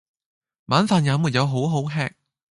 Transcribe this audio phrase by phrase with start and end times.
[0.65, 2.15] 晚飯也沒有好好吃！